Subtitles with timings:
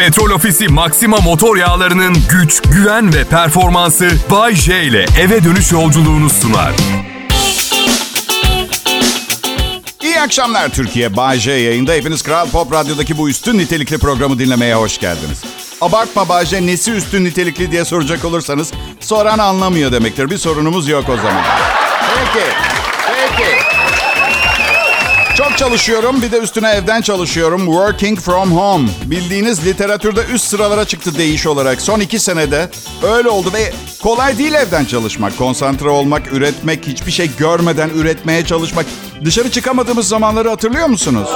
[0.00, 6.30] Petrol Ofisi Maxima motor yağlarının güç, güven ve performansı Bay J ile eve dönüş yolculuğunu
[6.30, 6.72] sunar.
[10.02, 11.16] İyi akşamlar Türkiye.
[11.16, 11.92] Bay J yayında.
[11.92, 15.42] Hepiniz Kral Pop Radyo'daki bu üstün nitelikli programı dinlemeye hoş geldiniz.
[15.80, 20.30] Abartma Bay J nesi üstün nitelikli diye soracak olursanız soran anlamıyor demektir.
[20.30, 21.44] Bir sorunumuz yok o zaman.
[22.14, 22.79] Peki.
[25.60, 26.22] Çalışıyorum.
[26.22, 27.64] Bir de üstüne evden çalışıyorum.
[27.64, 28.88] Working from home.
[29.04, 31.80] Bildiğiniz literatürde üst sıralara çıktı değiş olarak.
[31.80, 32.70] Son iki senede
[33.02, 35.38] öyle oldu ve kolay değil evden çalışmak.
[35.38, 38.86] Konsantre olmak, üretmek, hiçbir şey görmeden üretmeye çalışmak.
[39.24, 41.28] Dışarı çıkamadığımız zamanları hatırlıyor musunuz?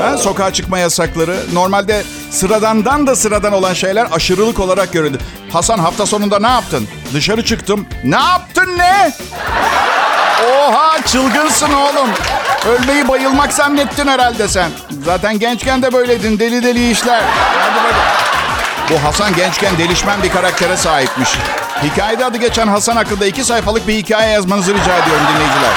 [0.00, 1.36] Ha, sokağa çıkma yasakları.
[1.52, 5.18] Normalde sıradandan da sıradan olan şeyler aşırılık olarak görüldü.
[5.52, 6.88] Hasan hafta sonunda ne yaptın?
[7.14, 7.86] Dışarı çıktım.
[8.04, 9.12] Ne yaptın ne?
[10.46, 12.10] Oha çılgınsın oğlum.
[12.68, 14.70] Ölmeyi bayılmak zannettin herhalde sen.
[15.04, 16.38] Zaten gençken de böyleydin.
[16.38, 17.22] Deli deli işler.
[17.58, 17.96] Hadi bakalım.
[18.90, 21.28] Bu Hasan gençken delişmen bir karaktere sahipmiş.
[21.82, 25.70] Hikayede adı geçen Hasan hakkında iki sayfalık bir hikaye yazmanızı rica ediyorum dinleyiciler.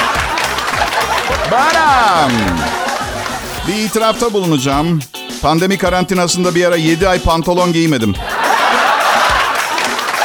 [1.50, 2.30] Baram.
[3.68, 5.00] Bir itirafta bulunacağım.
[5.42, 8.14] Pandemi karantinasında bir ara 7 ay pantolon giymedim.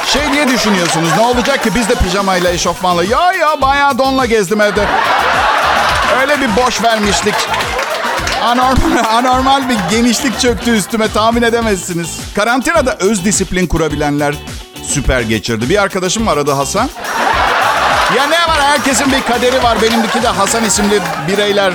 [0.05, 1.09] Şey diye düşünüyorsunuz.
[1.17, 3.03] Ne olacak ki biz de pijamayla, eşofmanla.
[3.03, 4.87] Ya ya bayağı donla gezdim evde.
[6.21, 7.35] Öyle bir boş vermişlik.
[8.43, 12.19] Anormal, anormal bir genişlik çöktü üstüme tahmin edemezsiniz.
[12.35, 14.35] Karantinada öz disiplin kurabilenler
[14.83, 15.69] süper geçirdi.
[15.69, 16.89] Bir arkadaşım var adı Hasan.
[18.17, 19.77] Ya ne var herkesin bir kaderi var.
[19.81, 21.73] Benimdeki de Hasan isimli bireyler.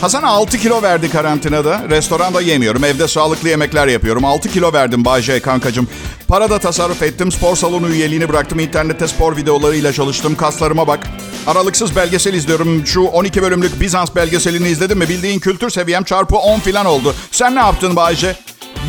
[0.00, 1.82] Hasan 6 kilo verdi karantinada.
[1.90, 2.84] Restoranda yemiyorum.
[2.84, 4.24] Evde sağlıklı yemekler yapıyorum.
[4.24, 5.88] 6 kilo verdim Bayce kankacığım.
[6.28, 7.32] Para da tasarruf ettim.
[7.32, 8.58] Spor salonu üyeliğini bıraktım.
[8.58, 10.36] İnternette spor videolarıyla çalıştım.
[10.36, 11.06] Kaslarıma bak.
[11.46, 12.86] Aralıksız belgesel izliyorum.
[12.86, 15.08] Şu 12 bölümlük Bizans belgeselini izledim mi?
[15.08, 17.14] Bildiğin kültür seviyem çarpı 10 falan oldu.
[17.30, 18.36] Sen ne yaptın Bayce?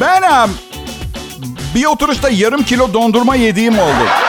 [0.02, 0.50] Ben
[1.76, 4.27] bir oturuşta yarım kilo dondurma yediğim oldu.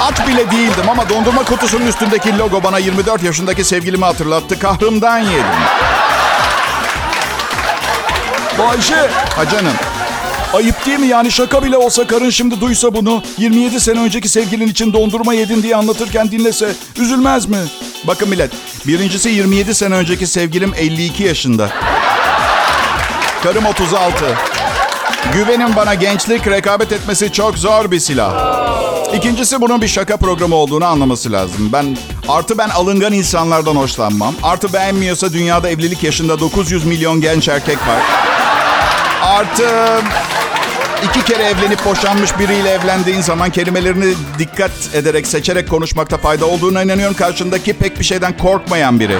[0.00, 4.58] Aç bile değildim ama dondurma kutusunun üstündeki logo bana 24 yaşındaki sevgilimi hatırlattı.
[4.58, 5.44] Kahrımdan yedim.
[8.58, 9.10] Bayşe.
[9.36, 9.72] Ha canım.
[10.54, 14.68] Ayıp değil mi yani şaka bile olsa karın şimdi duysa bunu 27 sene önceki sevgilin
[14.68, 17.58] için dondurma yedin diye anlatırken dinlese üzülmez mi?
[18.04, 18.50] Bakın millet
[18.86, 21.70] birincisi 27 sene önceki sevgilim 52 yaşında.
[23.42, 24.24] Karım 36.
[25.32, 28.77] Güvenin bana gençlik rekabet etmesi çok zor bir silah.
[29.14, 31.70] İkincisi bunun bir şaka programı olduğunu anlaması lazım.
[31.72, 31.96] Ben
[32.28, 34.34] artı ben alıngan insanlardan hoşlanmam.
[34.42, 38.02] Artı beğenmiyorsa dünyada evlilik yaşında 900 milyon genç erkek var.
[39.22, 39.66] Artı
[41.10, 47.16] iki kere evlenip boşanmış biriyle evlendiğin zaman kelimelerini dikkat ederek seçerek konuşmakta fayda olduğuna inanıyorum.
[47.16, 49.18] Karşındaki pek bir şeyden korkmayan biri.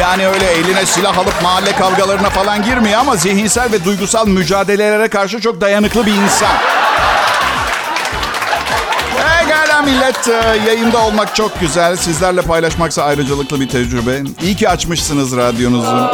[0.00, 5.40] Yani öyle eline silah alıp mahalle kavgalarına falan girmiyor ama zihinsel ve duygusal mücadelelere karşı
[5.40, 6.52] çok dayanıklı bir insan.
[9.84, 10.28] Pekala millet.
[10.28, 11.96] e, Yayında olmak çok güzel.
[11.96, 14.22] Sizlerle paylaşmaksa ayrıcalıklı bir tecrübe.
[14.42, 16.10] İyi ki açmışsınız radyonuzu.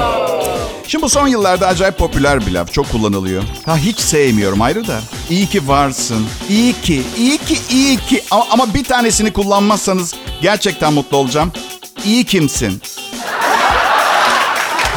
[0.88, 2.72] Şimdi bu son yıllarda acayip popüler bir laf.
[2.72, 3.42] Çok kullanılıyor.
[3.66, 5.00] Ha hiç sevmiyorum ayrı da.
[5.30, 6.26] İyi ki varsın.
[6.48, 8.22] İyi ki, iyi ki, iyi ki.
[8.30, 11.52] Ama, ama bir tanesini kullanmazsanız gerçekten mutlu olacağım.
[12.04, 12.82] İyi kimsin?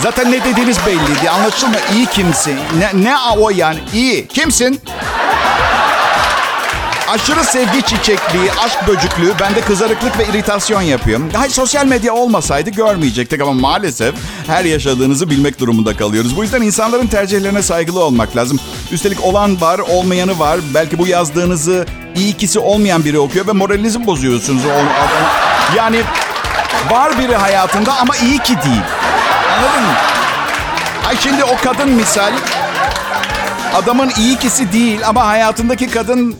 [0.04, 1.30] Zaten ne dediğiniz belliydi.
[1.30, 1.76] Anlaşılma.
[1.96, 2.56] İyi kimsin?
[2.78, 3.80] Ne, ne o yani?
[3.94, 4.28] İyi.
[4.28, 4.82] Kimsin?
[7.12, 11.20] Aşırı sevgi çiçekliği, aşk böcüklüğü bende kızarıklık ve iritasyon yapıyor.
[11.34, 14.16] Hayır sosyal medya olmasaydı görmeyecektik ama maalesef
[14.48, 16.38] her yaşadığınızı bilmek durumunda kalıyoruz.
[16.38, 18.60] Bu yüzden insanların tercihlerine saygılı olmak lazım.
[18.92, 20.60] Üstelik olan var, olmayanı var.
[20.74, 21.86] Belki bu yazdığınızı
[22.16, 24.62] iyi ikisi olmayan biri okuyor ve moralinizi bozuyorsunuz.
[25.78, 26.02] Yani
[26.92, 28.82] var biri hayatında ama iyi ki değil.
[29.58, 29.94] Anladın mı?
[31.08, 32.32] Ay şimdi o kadın misal
[33.74, 36.36] adamın iyi ikisi değil ama hayatındaki kadın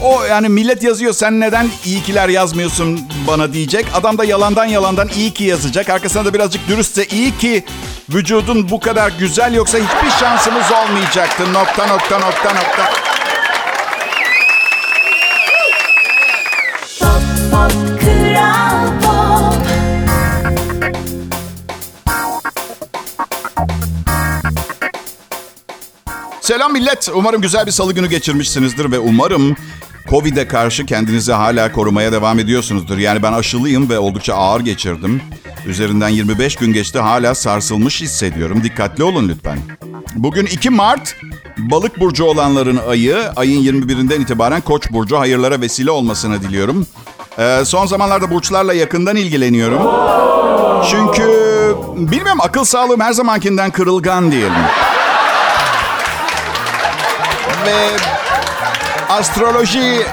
[0.00, 3.86] o yani millet yazıyor sen neden iyi kiler yazmıyorsun bana diyecek.
[3.94, 5.88] Adam da yalandan yalandan iyi ki yazacak.
[5.88, 7.64] Arkasına da birazcık dürüstse iyi ki
[8.10, 11.52] vücudun bu kadar güzel yoksa hiçbir şansımız olmayacaktı.
[11.52, 13.11] Nokta nokta nokta nokta.
[26.42, 27.08] Selam millet.
[27.14, 29.56] Umarım güzel bir salı günü geçirmişsinizdir ve umarım
[30.10, 32.98] Covid'e karşı kendinizi hala korumaya devam ediyorsunuzdur.
[32.98, 35.22] Yani ben aşılıyım ve oldukça ağır geçirdim.
[35.66, 38.64] Üzerinden 25 gün geçti hala sarsılmış hissediyorum.
[38.64, 39.58] Dikkatli olun lütfen.
[40.14, 41.16] Bugün 2 Mart.
[41.58, 43.16] Balık burcu olanların ayı.
[43.36, 46.86] Ayın 21'inden itibaren Koç burcu hayırlara vesile olmasını diliyorum.
[47.38, 49.82] Ee, son zamanlarda burçlarla yakından ilgileniyorum.
[50.90, 51.28] Çünkü
[51.96, 54.62] bilmem akıl sağlığım her zamankinden kırılgan diyelim.
[57.66, 57.96] Ve
[59.08, 60.06] astroloji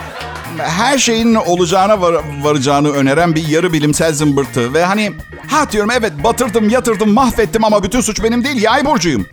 [0.58, 4.74] her şeyin olacağına var, varacağını öneren bir yarı bilimsel zımbırtı.
[4.74, 5.12] Ve hani
[5.52, 8.62] ha diyorum evet batırdım, yatırdım, mahvettim ama bütün suç benim değil.
[8.62, 9.26] Yay burcuyum.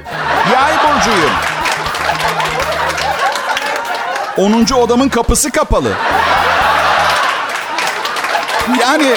[0.52, 1.30] Yay burcuyum.
[4.36, 4.74] 10.
[4.74, 5.92] odamın kapısı kapalı.
[8.80, 9.14] Yani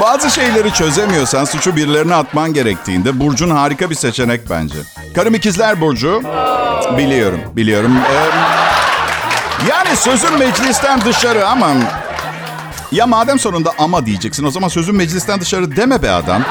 [0.00, 4.78] bazı şeyleri çözemiyorsan suçu birilerine atman gerektiğinde Burcu'nun harika bir seçenek bence.
[5.14, 6.22] Karım ikizler Burcu.
[6.98, 7.98] Biliyorum, biliyorum.
[8.10, 8.26] Ee,
[9.70, 11.66] yani sözün meclisten dışarı ama...
[12.92, 16.42] Ya madem sonunda ama diyeceksin o zaman sözün meclisten dışarı deme be adam.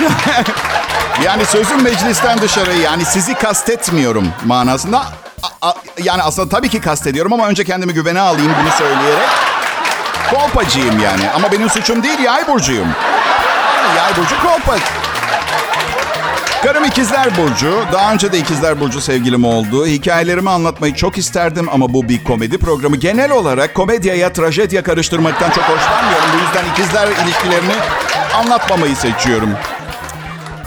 [1.24, 4.98] yani sözün meclisten dışarı yani sizi kastetmiyorum manasında.
[5.42, 9.28] A- a- yani aslında tabii ki kastediyorum ama önce kendimi güvene alayım bunu söyleyerek.
[10.30, 12.88] Kolpacıyım yani ama benim suçum değil yay burcuyum.
[13.96, 14.76] Yay burcu kolpa.
[16.62, 17.84] Karım ikizler burcu.
[17.92, 19.86] Daha önce de ikizler burcu sevgilim oldu.
[19.86, 22.96] Hikayelerimi anlatmayı çok isterdim ama bu bir komedi programı.
[22.96, 26.28] Genel olarak komedyaya trajedya karıştırmaktan çok hoşlanmıyorum.
[26.34, 27.74] Bu yüzden ikizler ilişkilerini
[28.34, 29.50] anlatmamayı seçiyorum.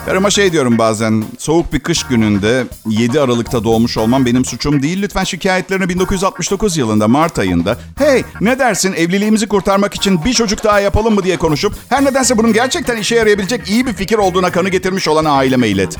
[0.05, 5.01] Karıma şey diyorum bazen, soğuk bir kış gününde 7 Aralık'ta doğmuş olmam benim suçum değil.
[5.01, 10.79] Lütfen şikayetlerini 1969 yılında Mart ayında, hey ne dersin evliliğimizi kurtarmak için bir çocuk daha
[10.79, 14.69] yapalım mı diye konuşup, her nedense bunun gerçekten işe yarayabilecek iyi bir fikir olduğuna kanı
[14.69, 15.97] getirmiş olan aileme ilet.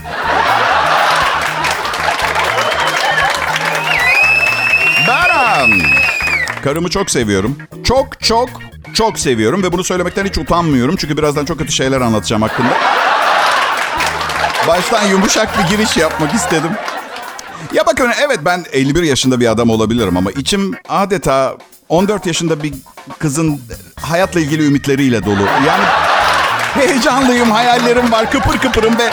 [5.07, 5.71] Baran.
[6.63, 7.57] Karımı çok seviyorum.
[7.83, 8.49] Çok çok
[8.93, 10.95] çok seviyorum ve bunu söylemekten hiç utanmıyorum.
[10.95, 12.77] Çünkü birazdan çok kötü şeyler anlatacağım hakkında.
[14.71, 16.71] Baştan yumuşak bir giriş yapmak istedim.
[17.73, 21.53] Ya bakın evet ben 51 yaşında bir adam olabilirim ama içim adeta
[21.89, 22.73] 14 yaşında bir
[23.19, 23.61] kızın
[24.01, 25.45] hayatla ilgili ümitleriyle dolu.
[25.67, 25.83] Yani
[26.73, 29.09] heyecanlıyım, hayallerim var, kıpır kıpırım ve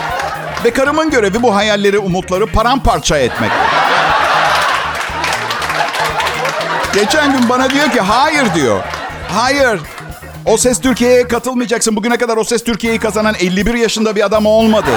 [0.64, 3.50] ve karımın görevi bu hayalleri, umutları paramparça etmek.
[6.94, 8.80] Geçen gün bana diyor ki hayır diyor.
[9.32, 9.80] Hayır.
[10.46, 11.96] O Ses Türkiye'ye katılmayacaksın.
[11.96, 14.90] Bugüne kadar O Ses Türkiye'yi kazanan 51 yaşında bir adam olmadı.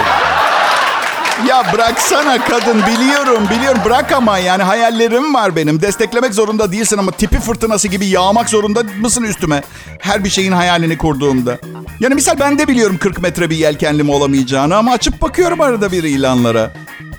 [1.48, 5.82] Ya bıraksana kadın biliyorum biliyorum bırak ama yani hayallerim var benim.
[5.82, 9.62] Desteklemek zorunda değilsin ama tipi fırtınası gibi yağmak zorunda mısın üstüme?
[10.00, 11.58] Her bir şeyin hayalini kurduğumda.
[12.00, 16.04] Yani misal ben de biliyorum 40 metre bir yelkenlim olamayacağını ama açıp bakıyorum arada bir
[16.04, 16.72] ilanlara.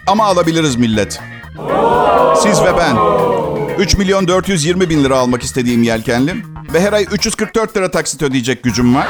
[0.06, 1.20] Ama alabiliriz millet.
[2.42, 2.96] Siz ve ben.
[3.78, 6.44] 3 milyon 420 bin lira almak istediğim yelkenlim.
[6.72, 9.06] Ve her ay 344 lira taksit ödeyecek gücüm var.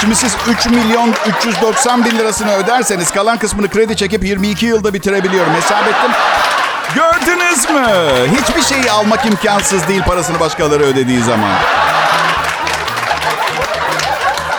[0.00, 5.54] Şimdi siz 3 milyon 390 bin lirasını öderseniz kalan kısmını kredi çekip 22 yılda bitirebiliyorum.
[5.54, 6.10] Hesap ettim.
[6.94, 7.86] Gördünüz mü?
[8.38, 11.50] Hiçbir şeyi almak imkansız değil parasını başkaları ödediği zaman.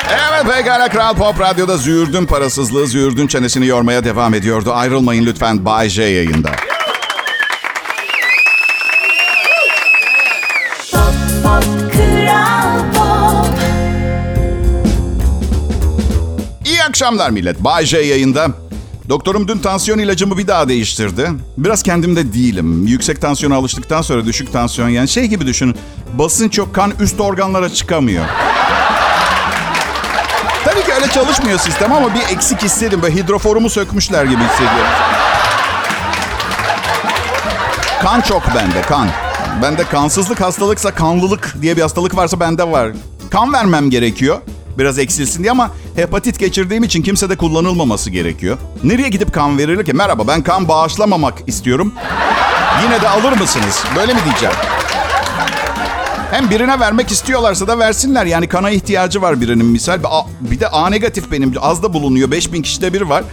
[0.10, 4.74] Evet pekala Kral Pop Radyo'da züğürdün parasızlığı züğürdün çenesini yormaya devam ediyordu.
[4.74, 6.50] Ayrılmayın lütfen Bay J yayında.
[17.02, 17.64] Akşamlar millet.
[17.64, 18.48] Bay J yayında.
[19.10, 21.32] Doktorum dün tansiyon ilacımı bir daha değiştirdi.
[21.58, 22.88] Biraz kendimde değilim.
[22.88, 25.76] Yüksek tansiyona alıştıktan sonra düşük tansiyon yani şey gibi düşünün.
[26.14, 28.26] Basınç yok, kan üst organlara çıkamıyor.
[30.66, 33.02] Tabii ki öyle çalışmıyor sistem ama bir eksik hissedim.
[33.02, 34.92] Böyle hidroforumu sökmüşler gibi hissediyorum.
[38.02, 39.08] Kan çok bende, kan.
[39.62, 42.92] Bende kansızlık hastalıksa kanlılık diye bir hastalık varsa bende var.
[43.30, 44.38] Kan vermem gerekiyor.
[44.78, 48.58] Biraz eksilsin diye ama hepatit geçirdiğim için kimsede kullanılmaması gerekiyor.
[48.84, 49.94] Nereye gidip kan verilir ki?
[49.94, 51.94] Merhaba ben kan bağışlamamak istiyorum.
[52.84, 53.84] Yine de alır mısınız?
[53.96, 54.56] Böyle mi diyeceğim?
[56.32, 58.26] Hem birine vermek istiyorlarsa da versinler.
[58.26, 60.00] Yani kana ihtiyacı var birinin misal.
[60.42, 61.54] Bir de A negatif benim.
[61.62, 62.32] Az da bulunuyor.
[62.32, 63.24] 5000 kişide bir var.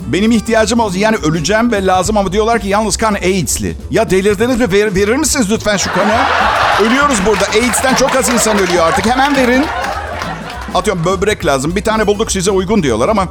[0.00, 0.98] Benim ihtiyacım olsun.
[0.98, 3.76] Yani öleceğim ve lazım ama diyorlar ki yalnız kan AIDS'li.
[3.90, 4.72] Ya delirdiniz mi?
[4.72, 6.12] Ver- verir misiniz lütfen şu kanı?
[6.88, 7.44] Ölüyoruz burada.
[7.44, 9.06] AIDS'ten çok az insan ölüyor artık.
[9.06, 9.64] Hemen verin.
[10.74, 11.76] Atıyorum böbrek lazım.
[11.76, 13.28] Bir tane bulduk size uygun diyorlar ama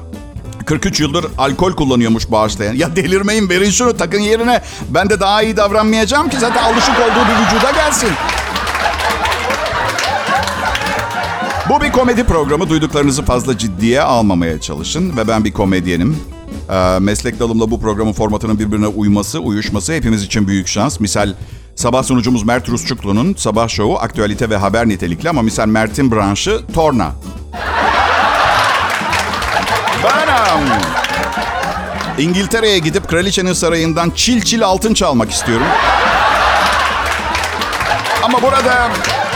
[0.65, 2.73] 43 yıldır alkol kullanıyormuş bağışlayan.
[2.73, 4.61] Ya delirmeyin verin şunu takın yerine.
[4.89, 8.09] Ben de daha iyi davranmayacağım ki zaten alışık olduğu bir vücuda gelsin.
[11.69, 12.69] Bu bir komedi programı.
[12.69, 15.17] Duyduklarınızı fazla ciddiye almamaya çalışın.
[15.17, 16.17] Ve ben bir komedyenim.
[16.69, 20.99] Ee, meslek dalımla bu programın formatının birbirine uyması, uyuşması hepimiz için büyük şans.
[20.99, 21.33] Misal
[21.79, 27.11] sabah sunucumuz Mert Rusçuklu'nun sabah şovu aktüelite ve haber nitelikli ama misal Mert'in branşı torna.
[30.03, 30.67] Benim.
[32.17, 35.65] İngiltere'ye gidip kraliçenin sarayından çil çil altın çalmak istiyorum.
[38.23, 38.89] Ama burada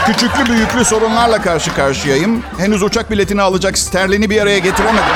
[0.06, 2.42] küçüklü büyüklü sorunlarla karşı karşıyayım.
[2.58, 5.14] Henüz uçak biletini alacak sterlini bir araya getiremedim.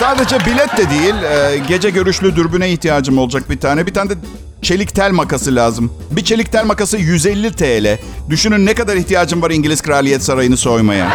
[0.00, 3.86] Sadece bilet de değil, e, gece görüşlü dürbüne ihtiyacım olacak bir tane.
[3.86, 4.14] Bir tane de
[4.62, 5.92] çelik tel makası lazım.
[6.10, 7.98] Bir çelik tel makası 150 TL.
[8.30, 11.08] Düşünün ne kadar ihtiyacım var İngiliz Kraliyet Sarayı'nı soymaya.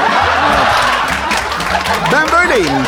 [2.11, 2.83] Ben böyleyim.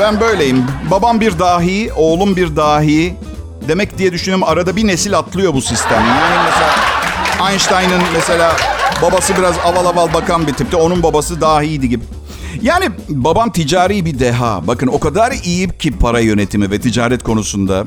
[0.00, 0.64] Ben böyleyim.
[0.90, 3.16] Babam bir dahi, oğlum bir dahi.
[3.68, 6.04] Demek diye düşünüyorum arada bir nesil atlıyor bu sistem.
[6.06, 6.74] Yani mesela
[7.50, 8.56] Einstein'ın mesela
[9.02, 10.76] babası biraz aval aval bakan bir tipti.
[10.76, 12.04] Onun babası dahiydi gibi.
[12.62, 14.66] Yani babam ticari bir deha.
[14.66, 17.84] Bakın o kadar iyi ki para yönetimi ve ticaret konusunda.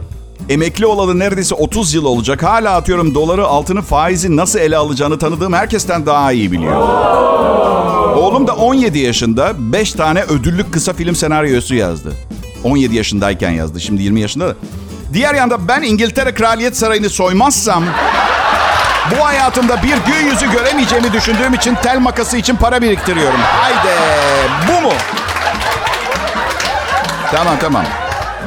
[0.50, 2.44] Emekli olalı neredeyse 30 yıl olacak.
[2.44, 6.82] Hala atıyorum doları, altını, faizi nasıl ele alacağını tanıdığım herkesten daha iyi biliyor.
[8.16, 12.14] Oğlum da 17 yaşında 5 tane ödüllük kısa film senaryosu yazdı.
[12.64, 13.80] 17 yaşındayken yazdı.
[13.80, 14.56] Şimdi 20 yaşında da.
[15.14, 17.84] Diğer yanda ben İngiltere Kraliyet Sarayı'nı soymazsam
[19.12, 23.40] bu hayatımda bir gün yüzü göremeyeceğimi düşündüğüm için tel makası için para biriktiriyorum.
[23.42, 23.90] Haydi
[24.68, 24.94] bu mu?
[27.32, 27.86] Tamam tamam.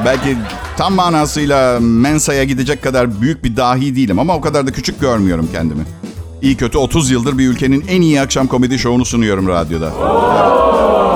[0.05, 0.37] Belki
[0.79, 5.49] tam manasıyla mensaya gidecek kadar büyük bir dahi değilim ama o kadar da küçük görmüyorum
[5.51, 5.83] kendimi.
[6.41, 9.91] İyi kötü 30 yıldır bir ülkenin en iyi akşam komedi şovunu sunuyorum radyoda.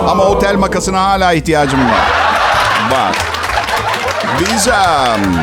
[0.09, 2.11] Ama o tel makasına hala ihtiyacım var.
[2.91, 3.17] Var.
[4.39, 5.35] Biz um,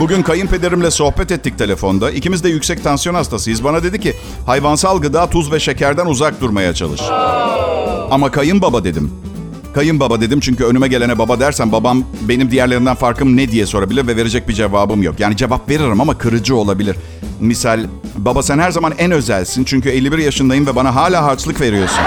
[0.00, 2.10] bugün kayınpederimle sohbet ettik telefonda.
[2.10, 3.64] İkimiz de yüksek tansiyon hastasıyız.
[3.64, 7.00] Bana dedi ki hayvansal gıda, tuz ve şekerden uzak durmaya çalış.
[8.10, 9.12] Ama kayınbaba dedim.
[9.78, 14.16] Kayınbaba dedim çünkü önüme gelene baba dersen babam benim diğerlerinden farkım ne diye sorabilir ve
[14.16, 15.20] verecek bir cevabım yok.
[15.20, 16.96] Yani cevap veririm ama kırıcı olabilir.
[17.40, 17.80] Misal
[18.16, 22.00] baba sen her zaman en özelsin çünkü 51 yaşındayım ve bana hala harçlık veriyorsun.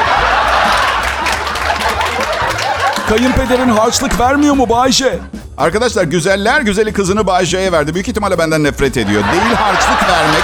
[3.09, 5.19] Kayınpederin harçlık vermiyor mu Bayşe?
[5.57, 7.93] Arkadaşlar güzeller güzeli kızını Bayşe'ye verdi.
[7.93, 9.23] Büyük ihtimalle benden nefret ediyor.
[9.31, 10.43] Değil harçlık vermek.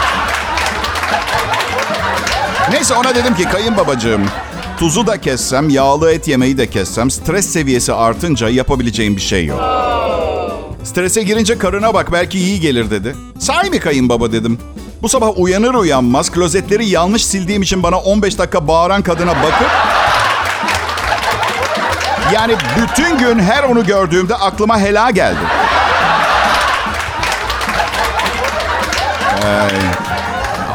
[2.72, 4.22] Neyse ona dedim ki kayınbabacığım
[4.78, 9.62] tuzu da kessem, yağlı et yemeyi de kessem stres seviyesi artınca yapabileceğim bir şey yok.
[10.84, 13.16] Strese girince karına bak belki iyi gelir dedi.
[13.40, 14.60] Sahi mi kayınbaba dedim.
[15.02, 19.72] Bu sabah uyanır uyanmaz klozetleri yanlış sildiğim için bana 15 dakika bağıran kadına bakıp
[22.34, 25.40] yani bütün gün her onu gördüğümde aklıma hela geldi.
[29.46, 30.07] Ay.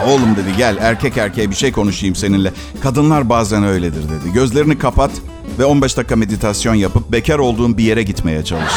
[0.06, 2.52] Oğlum dedi gel erkek erkeğe bir şey konuşayım seninle.
[2.82, 4.32] Kadınlar bazen öyledir dedi.
[4.35, 5.11] Gözlerini kapat
[5.59, 8.73] ve 15 dakika meditasyon yapıp bekar olduğun bir yere gitmeye çalış.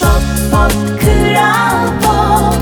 [0.00, 2.58] Pop pop kral pop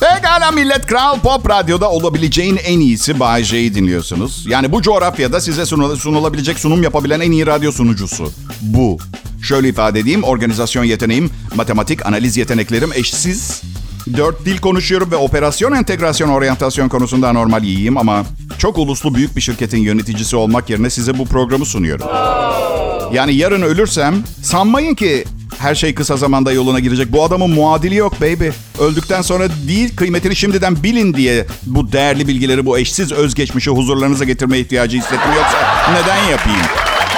[0.00, 4.44] Pekala millet Kral Pop Radyo'da olabileceğin en iyisi Bay J'yi dinliyorsunuz.
[4.48, 8.32] Yani bu coğrafyada size sunul- sunulabilecek sunum yapabilen en iyi radyo sunucusu.
[8.62, 8.98] Bu.
[9.46, 13.62] Şöyle ifade edeyim, organizasyon yeteneğim, matematik, analiz yeteneklerim eşsiz.
[14.16, 18.24] Dört dil konuşuyorum ve operasyon entegrasyon oryantasyon konusunda normal iyiyim ama
[18.58, 22.06] çok uluslu büyük bir şirketin yöneticisi olmak yerine size bu programı sunuyorum.
[23.12, 25.24] Yani yarın ölürsem sanmayın ki
[25.58, 27.12] her şey kısa zamanda yoluna girecek.
[27.12, 28.48] Bu adamın muadili yok baby.
[28.78, 34.62] Öldükten sonra değil kıymetini şimdiden bilin diye bu değerli bilgileri, bu eşsiz özgeçmişi huzurlarınıza getirmeye
[34.62, 35.32] ihtiyacı hissettim.
[35.36, 35.58] Yoksa
[35.92, 36.66] neden yapayım?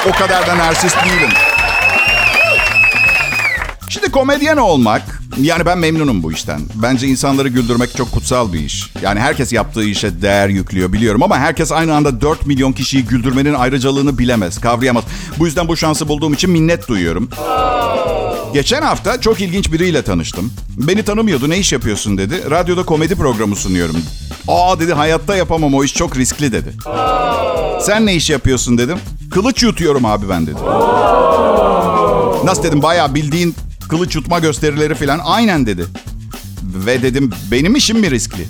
[0.08, 1.30] O kadar da narsist değilim.
[4.08, 5.02] Şimdi komedyen olmak,
[5.40, 6.60] yani ben memnunum bu işten.
[6.74, 8.90] Bence insanları güldürmek çok kutsal bir iş.
[9.02, 13.54] Yani herkes yaptığı işe değer yüklüyor biliyorum ama herkes aynı anda 4 milyon kişiyi güldürmenin
[13.54, 15.04] ayrıcalığını bilemez, kavrayamaz.
[15.38, 17.28] Bu yüzden bu şansı bulduğum için minnet duyuyorum.
[18.52, 20.52] Geçen hafta çok ilginç biriyle tanıştım.
[20.76, 22.50] Beni tanımıyordu, ne iş yapıyorsun dedi.
[22.50, 23.96] Radyoda komedi programı sunuyorum.
[24.48, 26.72] Aa dedi hayatta yapamam o iş çok riskli dedi.
[27.82, 28.98] Sen ne iş yapıyorsun dedim.
[29.30, 30.60] Kılıç yutuyorum abi ben dedi.
[32.44, 33.54] Nasıl dedim bayağı bildiğin
[33.88, 35.84] kılıç yutma gösterileri falan aynen dedi.
[36.62, 38.48] Ve dedim benim işim mi riskli?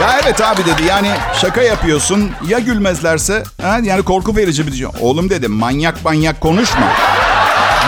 [0.00, 3.78] Ya evet abi dedi yani şaka yapıyorsun ya gülmezlerse ha?
[3.82, 4.86] yani korku verici bir şey.
[5.00, 6.92] Oğlum dedim manyak manyak konuşma.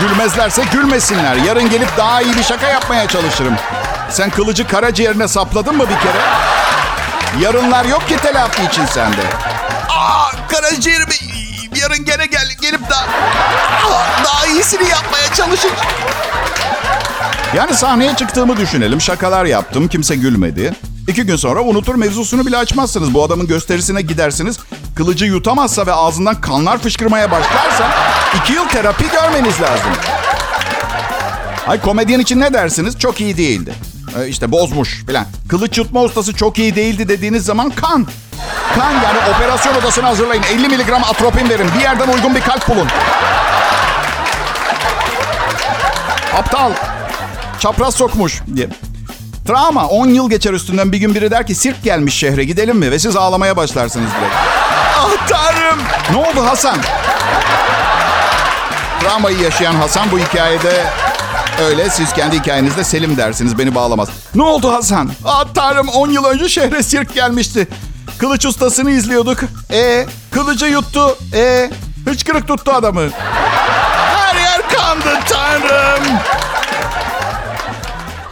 [0.01, 1.35] Gülmezlerse gülmesinler.
[1.35, 3.53] Yarın gelip daha iyi bir şaka yapmaya çalışırım.
[4.09, 6.21] Sen kılıcı karaciğerine sapladın mı bir kere?
[7.41, 9.21] Yarınlar yok ki telafi için sende.
[9.89, 11.15] Aa karaciğerimi
[11.81, 13.07] yarın gene gel gelip daha,
[14.25, 15.75] daha iyisini yapmaya çalışacağım.
[17.55, 19.01] Yani sahneye çıktığımı düşünelim.
[19.01, 19.87] Şakalar yaptım.
[19.87, 20.73] Kimse gülmedi.
[21.07, 23.13] İki gün sonra unutur mevzusunu bile açmazsınız.
[23.13, 24.59] Bu adamın gösterisine gidersiniz.
[24.95, 27.91] Kılıcı yutamazsa ve ağzından kanlar fışkırmaya başlarsa
[28.41, 29.91] iki yıl terapi görmeniz lazım.
[31.67, 32.99] Ay komedyen için ne dersiniz?
[32.99, 33.73] Çok iyi değildi.
[34.19, 35.25] Ee, işte bozmuş filan.
[35.49, 38.07] Kılıç yutma ustası çok iyi değildi dediğiniz zaman kan.
[38.75, 40.43] Kan yani operasyon odasını hazırlayın.
[40.43, 41.69] 50 miligram atropin verin.
[41.77, 42.87] Bir yerden uygun bir kalp bulun.
[46.37, 46.71] Aptal.
[47.59, 48.67] Çapraz sokmuş diye.
[49.47, 52.91] Travma 10 yıl geçer üstünden bir gün biri der ki sirk gelmiş şehre gidelim mi?
[52.91, 54.35] Ve siz ağlamaya başlarsınız direkt.
[54.97, 55.79] Ah tanrım.
[56.11, 56.77] Ne oldu Hasan?
[59.01, 60.83] Travmayı yaşayan Hasan bu hikayede
[61.63, 61.89] öyle.
[61.89, 64.09] Siz kendi hikayenizde Selim dersiniz beni bağlamaz.
[64.35, 65.11] Ne oldu Hasan?
[65.25, 67.67] Ah tanrım 10 yıl önce şehre sirk gelmişti.
[68.17, 69.39] Kılıç ustasını izliyorduk.
[69.71, 71.17] E kılıcı yuttu.
[71.33, 71.71] E
[72.05, 73.09] hıçkırık tuttu adamı.
[73.11, 76.03] Her yer kandı tanrım.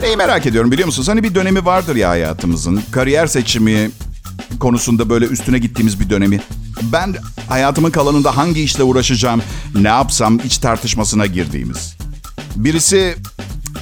[0.02, 1.08] Neyi merak ediyorum biliyor musunuz?
[1.08, 2.84] Hani bir dönemi vardır ya hayatımızın.
[2.92, 3.92] Kariyer seçimi
[4.60, 6.42] konusunda böyle üstüne gittiğimiz bir dönemi.
[6.82, 7.16] Ben
[7.50, 9.42] hayatımın kalanında hangi işle uğraşacağım,
[9.76, 11.96] ne yapsam iç tartışmasına girdiğimiz.
[12.56, 13.16] Birisi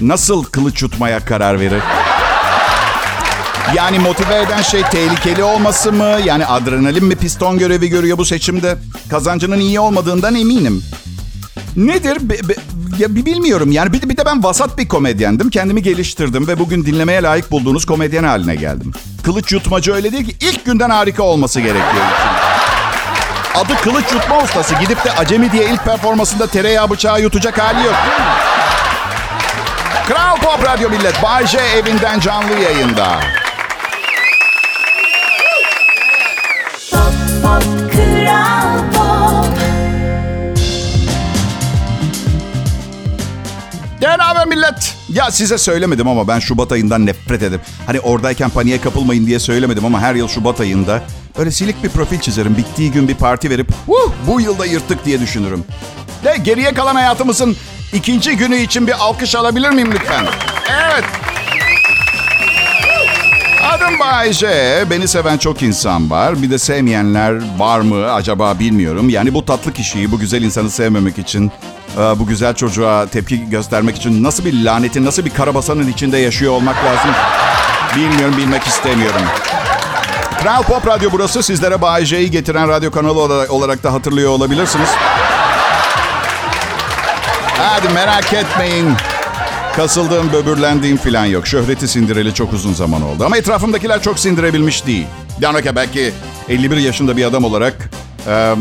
[0.01, 1.81] nasıl kılıç yutmaya karar verir?
[3.75, 6.17] Yani motive eden şey tehlikeli olması mı?
[6.25, 8.77] Yani adrenalin mi piston görevi görüyor bu seçimde?
[9.09, 10.83] Kazancının iyi olmadığından eminim.
[11.75, 12.29] Nedir?
[12.29, 12.53] Be, be,
[12.97, 13.71] ya bilmiyorum.
[13.71, 15.49] Yani bir de, bir de ben vasat bir komedyendim.
[15.49, 18.91] Kendimi geliştirdim ve bugün dinlemeye layık bulduğunuz komedyen haline geldim.
[19.23, 20.35] Kılıç yutmacı öyle değil ki.
[20.41, 22.05] ilk günden harika olması gerekiyor.
[23.55, 24.75] Adı kılıç yutma ustası.
[24.75, 27.95] Gidip de acemi diye ilk performansında tereyağı bıçağı yutacak hali yok.
[30.07, 31.23] Kral Pop Radyo Millet.
[31.23, 33.19] Bay J evinden canlı yayında.
[44.01, 44.95] Ya ne haber millet?
[45.09, 47.61] Ya size söylemedim ama ben Şubat ayından nefret ederim.
[47.85, 51.01] Hani oradayken paniğe kapılmayın diye söylemedim ama her yıl Şubat ayında
[51.37, 52.57] böyle silik bir profil çizerim.
[52.57, 55.63] Bittiği gün bir parti verip "Huh, bu yılda yırttık diye düşünürüm.
[56.23, 57.55] De geriye kalan hayatımızın
[57.93, 60.25] ikinci günü için bir alkış alabilir miyim lütfen?
[60.71, 61.03] Evet.
[63.81, 64.85] Adım Bayce.
[64.89, 66.41] Beni seven çok insan var.
[66.41, 69.09] Bir de sevmeyenler var mı acaba bilmiyorum.
[69.09, 71.51] Yani bu tatlı kişiyi, bu güzel insanı sevmemek için,
[71.97, 76.53] e, bu güzel çocuğa tepki göstermek için nasıl bir lanetin, nasıl bir karabasanın içinde yaşıyor
[76.53, 77.11] olmak lazım?
[77.95, 79.21] Bilmiyorum, bilmek istemiyorum.
[80.41, 81.43] Kral Pop Radyo burası.
[81.43, 84.89] Sizlere Bay J'yi getiren radyo kanalı olarak da hatırlıyor olabilirsiniz.
[87.57, 88.93] Hadi merak etmeyin.
[89.75, 91.47] Kasıldığım, böbürlendiğim falan yok.
[91.47, 93.25] Şöhreti sindireli çok uzun zaman oldu.
[93.25, 95.05] Ama etrafımdakiler çok sindirebilmiş değil.
[95.41, 96.11] Yani okey, belki
[96.49, 97.89] 51 yaşında bir adam olarak
[98.27, 98.55] eee,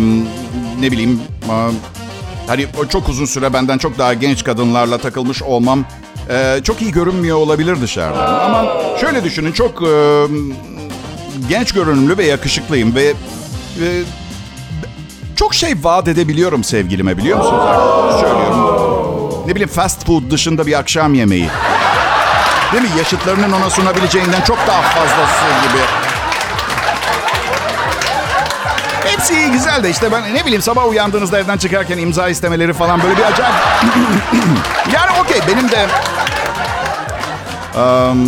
[0.81, 1.21] ne bileyim
[2.47, 5.85] hani çok uzun süre benden çok daha genç kadınlarla takılmış olmam
[6.31, 8.41] eee, çok iyi görünmüyor olabilir dışarıdan.
[8.41, 8.65] Ama
[9.01, 10.27] şöyle düşünün çok eee,
[11.49, 13.05] genç görünümlü ve yakışıklıyım ve
[13.81, 13.87] eee,
[15.37, 17.63] çok şey vaat edebiliyorum sevgilime biliyor musunuz?
[18.21, 18.70] Söylüyorum.
[19.51, 21.49] Ne bileyim fast food dışında bir akşam yemeği.
[22.73, 22.89] Değil mi?
[22.99, 25.83] Yaşıtlarının ona sunabileceğinden çok daha fazlası gibi.
[29.05, 33.03] Hepsi iyi güzel de işte ben ne bileyim sabah uyandığınızda evden çıkarken imza istemeleri falan
[33.03, 33.55] böyle bir acayip.
[34.95, 35.87] yani okey benim de
[37.81, 38.19] Am,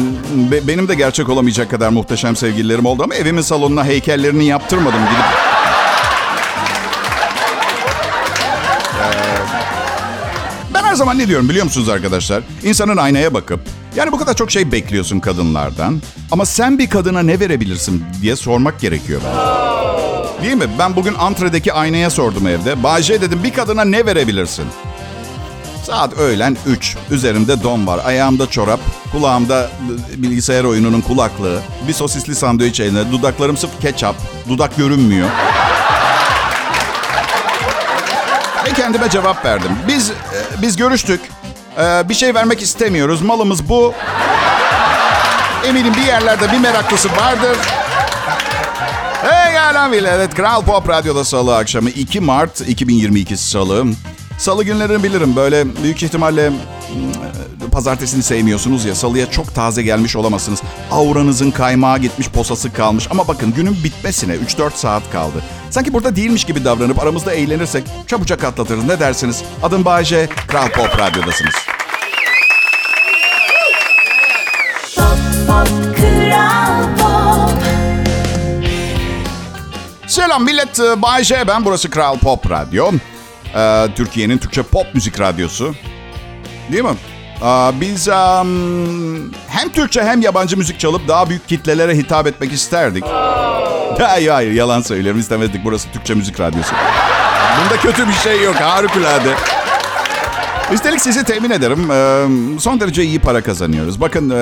[0.50, 5.51] be- benim de gerçek olamayacak kadar muhteşem sevgililerim oldu ama evimin salonuna heykellerini yaptırmadım gidip
[11.02, 12.42] zaman ne diyorum biliyor musunuz arkadaşlar?
[12.64, 13.60] İnsanın aynaya bakıp
[13.96, 18.80] yani bu kadar çok şey bekliyorsun kadınlardan ama sen bir kadına ne verebilirsin diye sormak
[18.80, 20.42] gerekiyor bence.
[20.42, 20.64] Değil mi?
[20.78, 22.82] Ben bugün antredeki aynaya sordum evde.
[22.82, 24.64] Bayce dedim bir kadına ne verebilirsin?
[25.86, 26.96] Saat öğlen 3.
[27.10, 28.00] Üzerimde don var.
[28.04, 28.80] Ayağımda çorap.
[29.12, 29.70] Kulağımda
[30.16, 31.60] bilgisayar oyununun kulaklığı.
[31.88, 33.12] Bir sosisli sandviç elinde.
[33.12, 34.16] Dudaklarım sırf ketçap.
[34.48, 35.28] Dudak görünmüyor.
[38.66, 39.70] Ve kendime cevap verdim.
[39.88, 40.14] Biz e,
[40.62, 41.20] biz görüştük.
[41.78, 43.22] E, bir şey vermek istemiyoruz.
[43.22, 43.94] Malımız bu.
[45.64, 47.56] Eminim bir yerlerde bir meraklısı vardır.
[49.22, 50.10] Hey gelen bile.
[50.14, 53.84] Evet Kral Pop Radyo'da salı akşamı 2 Mart 2022 salı.
[54.38, 55.36] Salı günlerini bilirim.
[55.36, 56.56] Böyle büyük ihtimalle mm,
[57.72, 58.94] pazartesini sevmiyorsunuz ya.
[58.94, 60.62] Salıya çok taze gelmiş olamazsınız.
[60.90, 63.08] Auranızın kaymağı gitmiş, posası kalmış.
[63.10, 65.42] Ama bakın günün bitmesine 3-4 saat kaldı.
[65.70, 68.84] Sanki burada değilmiş gibi davranıp aramızda eğlenirsek çabucak atlatırız.
[68.84, 69.42] Ne dersiniz?
[69.62, 71.54] Adım Bayece, Kral Pop Radyo'dasınız.
[74.96, 77.62] Pop pop kral pop
[80.06, 81.64] Selam millet, e, Bay J ben.
[81.64, 82.90] Burası Kral Pop Radyo.
[83.56, 85.74] Ee, Türkiye'nin Türkçe pop müzik radyosu.
[86.72, 86.94] Değil mi?
[87.80, 88.48] Biz am,
[89.48, 93.04] hem Türkçe hem yabancı müzik çalıp daha büyük kitlelere hitap etmek isterdik.
[93.98, 95.64] Hayır hayır yalan söylüyorum istemezdik.
[95.64, 96.74] Burası Türkçe müzik radyosu.
[97.60, 99.34] Bunda kötü bir şey yok harikulade.
[100.72, 101.90] Üstelik sizi temin ederim.
[101.90, 102.26] e,
[102.60, 104.00] Son derece iyi para kazanıyoruz.
[104.00, 104.34] Bakın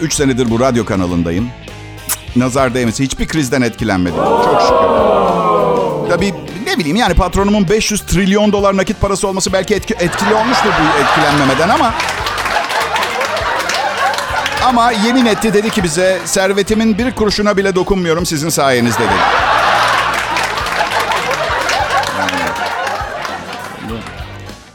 [0.00, 1.48] 3 senedir bu radyo kanalındayım.
[2.36, 3.04] Nazar değmesi.
[3.04, 4.16] Hiçbir krizden etkilenmedim.
[4.16, 6.10] Çok şükür.
[6.10, 6.34] Tabii
[6.66, 11.02] ne bileyim yani patronumun 500 trilyon dolar nakit parası olması belki etki, etkili olmuştur bu
[11.02, 11.94] etkilenmemeden ama...
[14.64, 19.12] Ama yemin etti dedi ki bize servetimin bir kuruşuna bile dokunmuyorum sizin sayenizde dedi.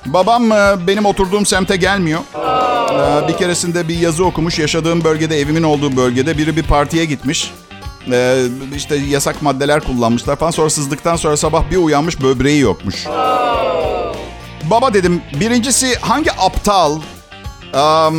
[0.06, 2.19] Babam e, benim oturduğum semte gelmiyor.
[3.23, 4.60] E, Bir keresinde bir yazı okumuş.
[4.60, 7.52] Yaşadığım bölgede, evimin olduğu bölgede biri bir partiye gitmiş.
[8.12, 8.43] E,
[8.75, 10.51] işte yasak maddeler kullanmışlar falan.
[10.51, 13.05] Sonra sızdıktan sonra sabah bir uyanmış böbreği yokmuş.
[14.63, 17.01] Baba dedim birincisi hangi aptal
[17.73, 18.15] am,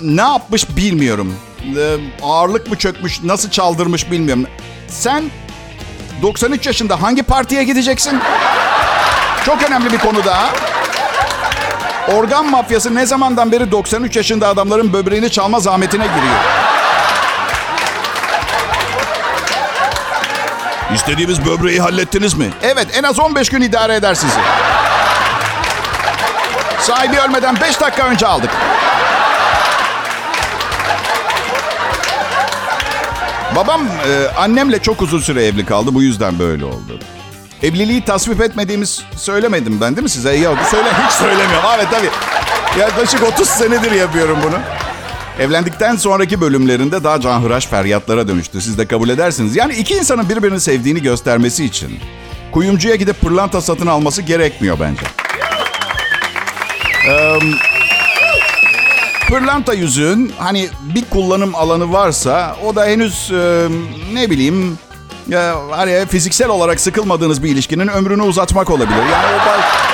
[0.00, 1.34] ne yapmış bilmiyorum.
[1.76, 4.46] E, ağırlık mı çökmüş, nasıl çaldırmış bilmiyorum.
[4.88, 5.24] Sen
[6.22, 8.20] 93 yaşında hangi partiye gideceksin?
[9.46, 10.50] Çok önemli bir konu daha.
[12.08, 16.63] Organ mafyası ne zamandan beri 93 yaşında adamların böbreğini çalma zahmetine giriyor.
[20.94, 22.50] İstediğimiz böbreği hallettiniz mi?
[22.62, 24.38] Evet, en az 15 gün idare eder sizi.
[26.80, 28.50] Sahibi ölmeden 5 dakika önce aldık.
[33.56, 35.94] Babam e, annemle çok uzun süre evli kaldı.
[35.94, 36.98] Bu yüzden böyle oldu.
[37.62, 40.36] Evliliği tasvip etmediğimiz söylemedim ben değil mi size?
[40.36, 41.68] Yok söyle hiç söylemiyorum.
[41.76, 42.10] Evet tabii.
[42.80, 44.56] Yaklaşık 30 senedir yapıyorum bunu.
[45.38, 48.60] Evlendikten sonraki bölümlerinde daha canhıraş feryatlara dönüştü.
[48.60, 49.56] Siz de kabul edersiniz.
[49.56, 51.98] Yani iki insanın birbirini sevdiğini göstermesi için
[52.52, 55.02] kuyumcuya gidip pırlanta satın alması gerekmiyor bence.
[57.08, 57.38] Ee,
[59.28, 63.68] pırlanta yüzüğün hani bir kullanım alanı varsa o da henüz e,
[64.12, 64.78] ne bileyim
[65.28, 68.96] ya, hani fiziksel olarak sıkılmadığınız bir ilişkinin ömrünü uzatmak olabilir.
[69.12, 69.93] Yani o ba-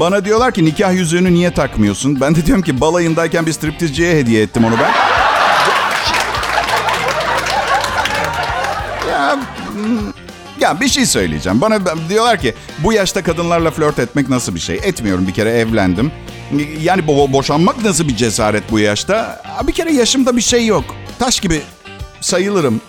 [0.00, 2.20] Bana diyorlar ki nikah yüzüğünü niye takmıyorsun?
[2.20, 4.92] Ben de diyorum ki balayındayken bir striptizciye hediye ettim onu ben.
[9.10, 9.36] ya,
[9.72, 9.98] hmm,
[10.60, 11.60] ya bir şey söyleyeceğim.
[11.60, 14.76] Bana diyorlar ki bu yaşta kadınlarla flört etmek nasıl bir şey?
[14.76, 16.12] Etmiyorum bir kere evlendim.
[16.82, 19.42] Yani bo- boşanmak nasıl bir cesaret bu yaşta?
[19.66, 20.84] Bir kere yaşımda bir şey yok.
[21.18, 21.62] Taş gibi
[22.20, 22.80] sayılırım.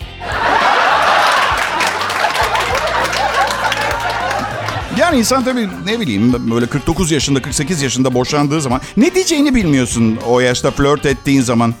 [5.10, 10.18] Yani insan tabii ne bileyim böyle 49 yaşında 48 yaşında boşandığı zaman ne diyeceğini bilmiyorsun
[10.26, 11.74] o yaşta flört ettiğin zaman.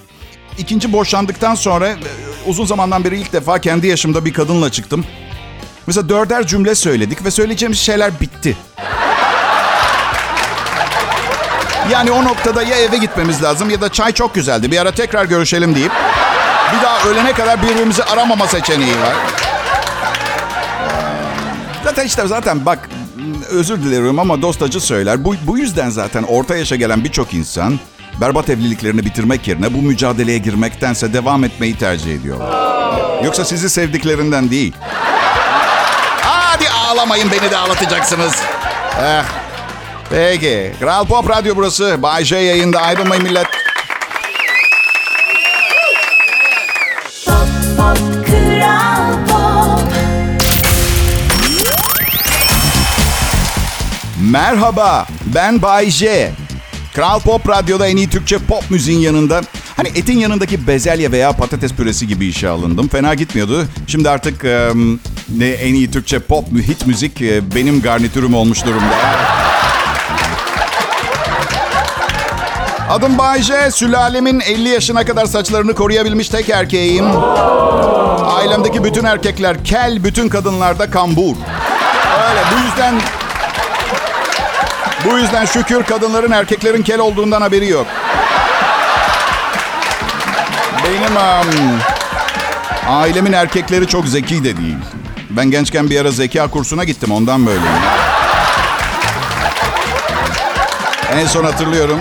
[0.58, 1.96] İkinci boşandıktan sonra e,
[2.46, 5.04] uzun zamandan beri ilk defa kendi yaşımda bir kadınla çıktım.
[5.86, 8.56] Mesela dörder cümle söyledik ve söyleyeceğimiz şeyler bitti.
[11.90, 14.70] Yani o noktada ya eve gitmemiz lazım ya da çay çok güzeldi.
[14.70, 15.92] Bir ara tekrar görüşelim deyip
[16.76, 19.14] bir daha ölene kadar birbirimizi aramama seçeneği var.
[21.84, 22.88] Zaten işte zaten bak
[23.50, 25.24] özür dilerim ama dostacı söyler.
[25.24, 27.80] Bu, bu yüzden zaten orta yaşa gelen birçok insan
[28.20, 33.24] berbat evliliklerini bitirmek yerine bu mücadeleye girmektense devam etmeyi tercih ediyorlar.
[33.24, 34.72] Yoksa sizi sevdiklerinden değil.
[36.22, 38.34] Hadi ağlamayın beni de ağlatacaksınız.
[39.02, 39.24] Eh.
[40.10, 40.72] Peki.
[40.80, 42.02] Kral Pop Radyo burası.
[42.02, 43.59] Bay J yayında ayrılmayın millet.
[54.30, 56.30] Merhaba, ben Bay J.
[56.94, 59.40] Kral Pop Radyo'da en iyi Türkçe pop müziğin yanında...
[59.76, 62.88] Hani etin yanındaki bezelye veya patates püresi gibi işe alındım.
[62.88, 63.66] Fena gitmiyordu.
[63.86, 64.70] Şimdi artık e,
[65.36, 68.94] ne en iyi Türkçe pop hit müzik e, benim garnitürüm olmuş durumda.
[72.90, 73.70] Adım Bay J.
[73.70, 77.06] Sülalemin 50 yaşına kadar saçlarını koruyabilmiş tek erkeğim.
[78.24, 81.36] Ailemdeki bütün erkekler kel, bütün kadınlar da kambur.
[82.28, 82.94] Öyle bu yüzden
[85.04, 87.86] bu yüzden şükür kadınların erkeklerin kel olduğundan haberi yok.
[90.84, 91.46] Benim am,
[92.88, 94.76] ailemin erkekleri çok zeki de değil.
[95.30, 97.66] Ben gençken bir ara zeka kursuna gittim ondan böyleyim.
[101.14, 102.00] En son hatırlıyorum.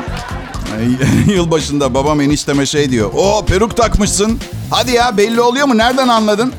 [1.28, 3.12] Yılbaşında babam enişteme şey diyor.
[3.14, 4.40] O peruk takmışsın.
[4.72, 5.78] Hadi ya belli oluyor mu?
[5.78, 6.54] Nereden anladın?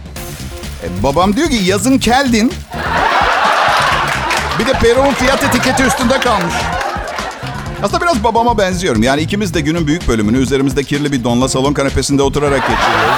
[0.83, 2.53] E, babam diyor ki yazın keldin.
[4.61, 6.55] Bir de peruğun fiyat etiketi üstünde kalmış.
[7.83, 9.03] Aslında biraz babama benziyorum.
[9.03, 13.17] Yani ikimiz de günün büyük bölümünü üzerimizde kirli bir donla salon kanepesinde oturarak geçiriyoruz.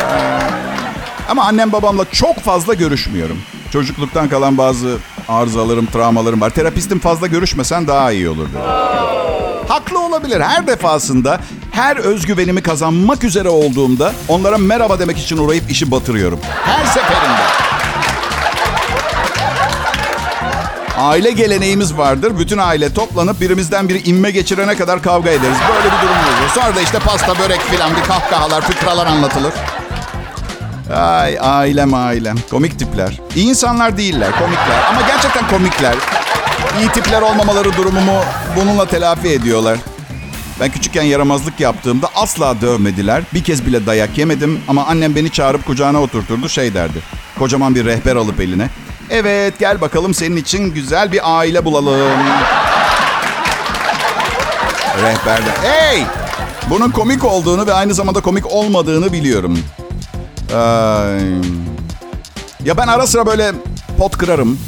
[0.00, 3.38] Ee, Ama annem babamla çok fazla görüşmüyorum.
[3.72, 4.96] Çocukluktan kalan bazı
[5.28, 6.50] arızalarım, travmalarım var.
[6.50, 8.58] Terapistim fazla görüşmesen daha iyi olur dedi.
[9.68, 10.40] Haklı olabilir.
[10.40, 16.40] Her defasında her özgüvenimi kazanmak üzere olduğumda onlara merhaba demek için uğrayıp işi batırıyorum.
[16.64, 17.71] Her seferinde.
[21.02, 22.38] Aile geleneğimiz vardır.
[22.38, 25.56] Bütün aile toplanıp birimizden biri inme geçirene kadar kavga ederiz.
[25.74, 26.50] Böyle bir durum oluyor.
[26.54, 29.52] Sonra da işte pasta, börek filan bir kahkahalar, fıkralar anlatılır.
[30.94, 32.36] Ay ailem ailem.
[32.50, 33.20] Komik tipler.
[33.36, 34.84] İyi insanlar değiller, komikler.
[34.90, 35.94] Ama gerçekten komikler.
[36.80, 38.20] iyi tipler olmamaları durumumu
[38.56, 39.78] bununla telafi ediyorlar.
[40.60, 43.22] Ben küçükken yaramazlık yaptığımda asla dövmediler.
[43.34, 46.98] Bir kez bile dayak yemedim ama annem beni çağırıp kucağına oturturdu şey derdi.
[47.38, 48.68] Kocaman bir rehber alıp eline.
[49.14, 52.18] Evet gel bakalım senin için güzel bir aile bulalım.
[55.02, 55.50] Rehberde.
[55.62, 56.04] Hey!
[56.70, 59.58] Bunun komik olduğunu ve aynı zamanda komik olmadığını biliyorum.
[60.54, 61.20] Ay.
[62.64, 63.52] Ya ben ara sıra böyle
[63.98, 64.58] pot kırarım.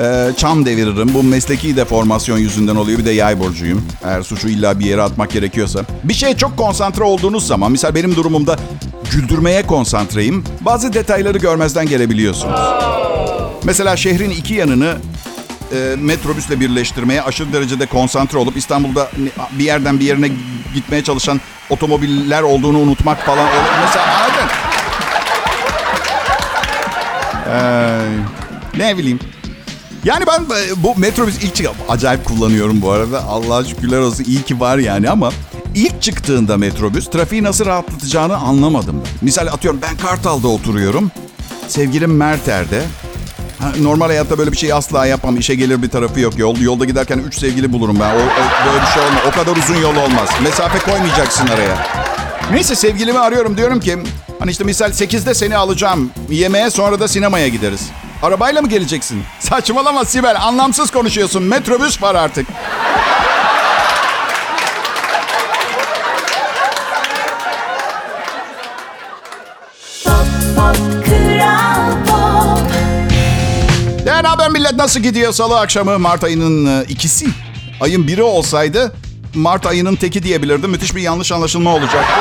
[0.00, 1.14] Ee, çam deviririm.
[1.14, 2.98] Bu mesleki deformasyon yüzünden oluyor.
[2.98, 3.86] Bir de yay burcuyum.
[4.04, 5.80] Eğer suçu illa bir yere atmak gerekiyorsa.
[6.04, 8.56] Bir şeye çok konsantre olduğunuz zaman, misal benim durumumda
[9.12, 10.44] güldürmeye konsantreyim.
[10.60, 12.60] Bazı detayları görmezden gelebiliyorsunuz.
[13.64, 14.96] Mesela şehrin iki yanını
[15.72, 19.10] e, metrobüsle birleştirmeye aşırı derecede konsantre olup İstanbul'da
[19.58, 20.30] bir yerden bir yerine
[20.74, 23.48] gitmeye çalışan otomobiller olduğunu unutmak falan.
[23.82, 24.48] Mesela anladın?
[27.52, 29.18] Ee, ne bileyim.
[30.04, 33.24] Yani ben e, bu metrobüs ilk çık acayip kullanıyorum bu arada.
[33.24, 35.32] Allah şükürler olsun iyi ki var yani ama
[35.74, 39.02] ilk çıktığında metrobüs trafiği nasıl rahatlatacağını anlamadım.
[39.22, 41.10] Misal atıyorum ben Kartal'da oturuyorum.
[41.68, 42.82] Sevgilim Merter'de.
[43.80, 45.36] Normal hayatta böyle bir şey asla yapmam.
[45.36, 46.38] İşe gelir bir tarafı yok.
[46.38, 48.10] Yol, yolda giderken üç sevgili bulurum ben.
[48.10, 49.22] O, o, böyle bir şey olmaz.
[49.28, 50.28] O kadar uzun yol olmaz.
[50.42, 51.86] Mesafe koymayacaksın araya.
[52.52, 53.98] Neyse sevgilimi arıyorum diyorum ki
[54.38, 56.10] hani işte misal 8'de seni alacağım.
[56.30, 57.90] Yemeğe sonra da sinemaya gideriz.
[58.22, 59.22] Arabayla mı geleceksin?
[59.40, 60.36] Saçmalama Sibel.
[60.42, 61.42] Anlamsız konuşuyorsun.
[61.42, 62.46] Metrobüs var artık.
[74.72, 77.26] Millet nasıl gidiyor salı akşamı Mart ayının e, ikisi.
[77.80, 78.92] Ayın biri olsaydı
[79.34, 80.70] Mart ayının teki diyebilirdim.
[80.70, 82.12] Müthiş bir yanlış anlaşılma olacaktı.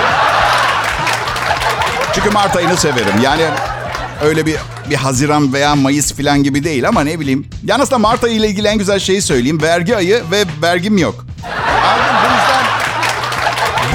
[2.16, 3.22] Çünkü Mart ayını severim.
[3.24, 3.44] Yani
[4.24, 4.56] öyle bir
[4.90, 7.48] bir Haziran veya Mayıs falan gibi değil ama ne bileyim.
[7.64, 9.62] Yalnız da Mart ayı ile ilgili en güzel şeyi söyleyeyim.
[9.62, 11.26] Vergi ayı ve vergim yok.
[11.86, 12.16] Anladın?
[12.24, 12.66] Bu yüzden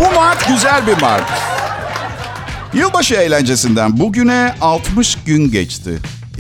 [0.01, 1.29] bu Mart güzel bir Mart.
[2.75, 5.99] Yılbaşı eğlencesinden bugüne 60 gün geçti.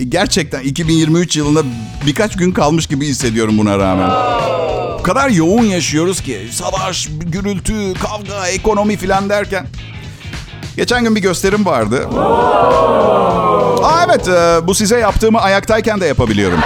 [0.08, 1.62] Gerçekten 2023 yılında
[2.06, 4.10] birkaç gün kalmış gibi hissediyorum buna rağmen.
[4.98, 9.66] O kadar yoğun yaşıyoruz ki savaş, gürültü, kavga, ekonomi filan derken.
[10.76, 12.08] Geçen gün bir gösterim vardı.
[13.82, 16.58] Aa evet e, bu size yaptığımı ayaktayken de yapabiliyorum.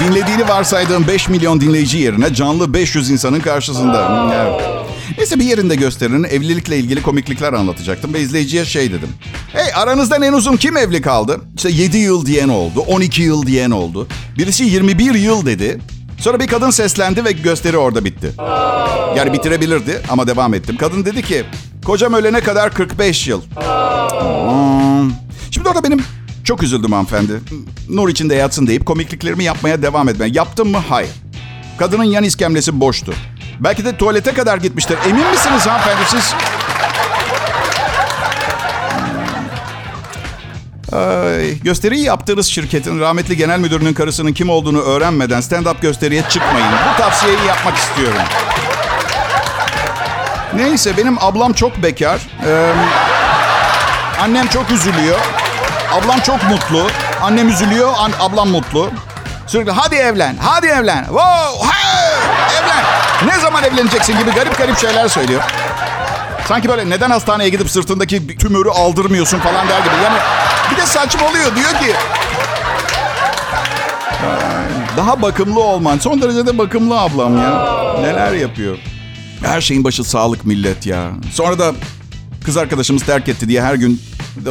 [0.00, 4.30] Dinlediğini varsaydığım 5 milyon dinleyici yerine canlı 500 insanın karşısında.
[4.34, 4.75] Evet.
[5.18, 9.08] Neyse bir yerinde gösterinin evlilikle ilgili komiklikler anlatacaktım ve izleyiciye şey dedim.
[9.52, 11.40] Hey aranızdan en uzun kim evli kaldı?
[11.56, 14.06] İşte 7 yıl diyen oldu, 12 yıl diyen oldu.
[14.38, 15.80] Birisi 21 yıl dedi.
[16.18, 18.32] Sonra bir kadın seslendi ve gösteri orada bitti.
[19.16, 20.76] Yani bitirebilirdi ama devam ettim.
[20.76, 21.44] Kadın dedi ki,
[21.84, 23.42] kocam ölene kadar 45 yıl.
[23.42, 25.10] Hmm.
[25.50, 26.00] Şimdi orada benim
[26.44, 27.32] çok üzüldüm hanımefendi.
[27.88, 30.30] Nur içinde yatsın deyip komikliklerimi yapmaya devam etmeye.
[30.34, 30.78] Yaptım mı?
[30.88, 31.10] Hayır.
[31.78, 33.12] Kadının yan iskemlesi boştu.
[33.60, 34.98] Belki de tuvalete kadar gitmiştir.
[35.08, 36.34] Emin misiniz hanımefendi siz?
[40.92, 46.68] Ay, gösteriyi yaptığınız şirketin rahmetli genel müdürünün karısının kim olduğunu öğrenmeden stand-up gösteriye çıkmayın.
[46.94, 48.18] Bu tavsiyeyi yapmak istiyorum.
[50.54, 52.20] Neyse benim ablam çok bekar.
[52.46, 52.72] Ee,
[54.22, 55.18] annem çok üzülüyor.
[55.92, 56.86] Ablam çok mutlu.
[57.22, 58.90] Annem üzülüyor, an- ablam mutlu.
[59.46, 61.04] Sürekli hadi evlen, hadi evlen.
[61.04, 62.05] Wow, hey.
[63.24, 65.42] Ne zaman evleneceksin gibi garip garip şeyler söylüyor.
[66.48, 69.94] Sanki böyle neden hastaneye gidip sırtındaki tümörü aldırmıyorsun falan der gibi.
[70.04, 70.18] Yani
[70.70, 71.94] bir de saçmalıyor diyor ki
[74.22, 75.98] "Ay, daha bakımlı olman.
[75.98, 77.66] Son derecede bakımlı ablam ya.
[78.00, 78.78] Neler yapıyor.
[79.44, 81.10] Her şeyin başı sağlık millet ya.
[81.32, 81.72] Sonra da
[82.44, 84.02] kız arkadaşımız terk etti diye her gün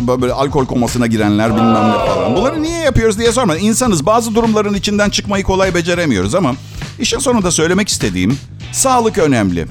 [0.08, 2.36] böyle alkol komasına girenler bilmem ne falan.
[2.36, 3.58] Bunları niye yapıyoruz diye sorma.
[3.58, 6.54] İnsanız bazı durumların içinden çıkmayı kolay beceremiyoruz ama
[7.00, 8.40] işin sonunda söylemek istediğim
[8.76, 9.66] sağlık önemli.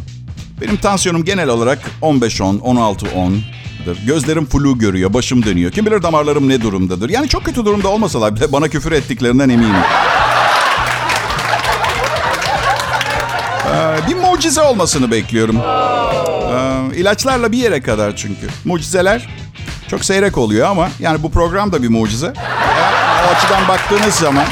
[0.61, 4.07] Benim tansiyonum genel olarak 15-10, 16-10'dır.
[4.07, 5.71] Gözlerim flu görüyor, başım dönüyor.
[5.73, 7.11] Kim bilir damarlarım ne durumdadır.
[7.11, 9.75] Yani çok kötü durumda olmasalar bile bana küfür ettiklerinden eminim.
[13.75, 15.57] Ee, bir mucize olmasını bekliyorum.
[15.57, 18.47] Ee, ilaçlarla bir yere kadar çünkü.
[18.65, 19.29] Mucizeler
[19.91, 22.27] çok seyrek oluyor ama yani bu program da bir mucize.
[22.27, 24.45] Ee, o açıdan baktığınız zaman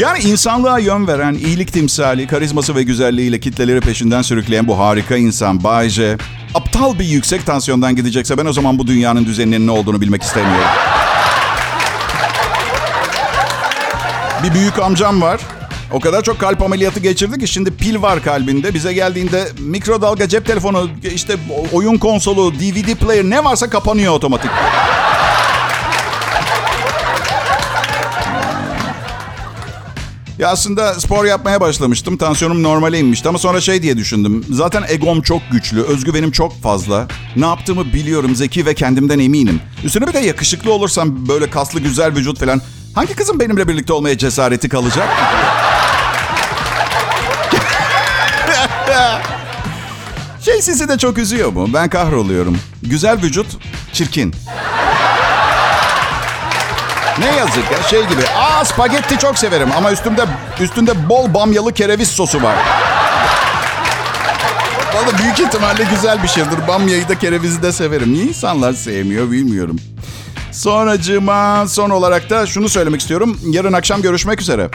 [0.00, 5.64] yani insanlığa yön veren, iyilik timsali, karizması ve güzelliğiyle kitleleri peşinden sürükleyen bu harika insan
[5.64, 5.90] Bay
[6.54, 10.70] aptal bir yüksek tansiyondan gidecekse ben o zaman bu dünyanın düzeninin ne olduğunu bilmek istemiyorum.
[14.42, 15.40] Bir büyük amcam var.
[15.92, 18.74] O kadar çok kalp ameliyatı geçirdi ki şimdi pil var kalbinde.
[18.74, 21.36] Bize geldiğinde mikrodalga, cep telefonu, işte
[21.72, 24.50] oyun konsolu, DVD player ne varsa kapanıyor otomatik.
[30.40, 32.16] Ya aslında spor yapmaya başlamıştım.
[32.16, 34.44] Tansiyonum normale inmişti ama sonra şey diye düşündüm.
[34.50, 37.08] Zaten egom çok güçlü, özgüvenim çok fazla.
[37.36, 39.60] Ne yaptığımı biliyorum, zeki ve kendimden eminim.
[39.84, 42.60] Üstüne bir de yakışıklı olursam böyle kaslı güzel vücut falan.
[42.94, 45.08] Hangi kızın benimle birlikte olmaya cesareti kalacak?
[50.44, 51.68] şey sizi de çok üzüyor mu?
[51.74, 52.58] Ben kahroluyorum.
[52.82, 53.46] Güzel vücut,
[53.92, 54.34] çirkin.
[57.20, 58.22] Ne yazık ya şey gibi.
[58.38, 60.24] Aa spagetti çok severim ama üstümde
[60.60, 62.56] üstünde bol bamyalı kereviz sosu var.
[64.94, 66.68] Valla büyük ihtimalle güzel bir şeydir.
[66.68, 68.12] Bamyayı da kerevizi de severim.
[68.12, 69.76] Niye insanlar sevmiyor bilmiyorum.
[70.52, 73.38] Sonracığıma son olarak da şunu söylemek istiyorum.
[73.50, 74.68] Yarın akşam görüşmek üzere.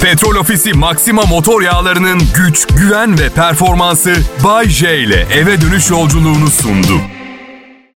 [0.00, 6.50] Petrol Ofisi Maxima motor yağlarının güç, güven ve performansı Bay J ile eve dönüş yolculuğunu
[6.50, 7.00] sundu.